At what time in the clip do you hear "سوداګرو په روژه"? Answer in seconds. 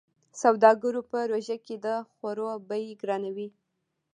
0.41-1.57